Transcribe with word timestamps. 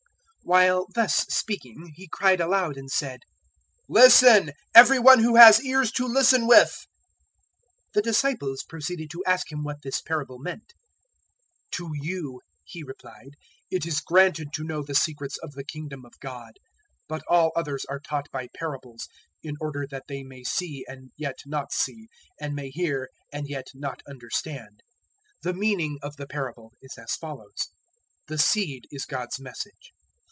While 0.43 0.87
thus 0.95 1.15
speaking, 1.29 1.91
He 1.95 2.07
cried 2.09 2.41
aloud 2.41 2.75
and 2.75 2.89
said, 2.91 3.21
"Listen, 3.87 4.51
every 4.75 4.97
one 4.99 5.19
who 5.19 5.35
has 5.37 5.63
ears 5.63 5.91
to 5.93 6.05
listen 6.07 6.45
with!" 6.47 6.87
008:009 7.91 7.93
The 7.93 8.01
disciples 8.01 8.63
proceeded 8.63 9.09
to 9.11 9.23
ask 9.25 9.49
Him 9.51 9.63
what 9.63 9.81
this 9.83 10.01
parable 10.01 10.39
meant. 10.39 10.73
008:010 11.69 11.71
"To 11.73 11.89
you," 11.93 12.41
He 12.65 12.83
replied, 12.83 13.35
"it 13.69 13.85
is 13.85 14.01
granted 14.01 14.47
to 14.53 14.63
know 14.65 14.81
the 14.83 14.95
secrets 14.95 15.37
of 15.37 15.53
the 15.53 15.63
Kingdom 15.63 16.03
of 16.03 16.19
God; 16.19 16.53
but 17.07 17.21
all 17.29 17.51
others 17.55 17.85
are 17.85 17.99
taught 18.01 18.25
by 18.31 18.47
parables, 18.53 19.07
in 19.43 19.55
order 19.61 19.85
that 19.91 20.05
they 20.09 20.21
may 20.23 20.43
see 20.43 20.83
and 20.87 21.11
yet 21.17 21.37
not 21.45 21.71
see, 21.71 22.09
and 22.41 22.55
may 22.55 22.69
hear 22.71 23.09
and 23.31 23.47
yet 23.47 23.67
not 23.75 24.01
understand. 24.09 24.81
008:011 25.43 25.43
The 25.43 25.53
meaning 25.53 25.97
of 26.01 26.17
the 26.17 26.27
parable 26.27 26.73
is 26.81 26.97
as 26.97 27.15
follows. 27.15 27.69
The 28.27 28.39
seed 28.39 28.85
is 28.91 29.05
God's 29.05 29.39
Message. 29.39 29.93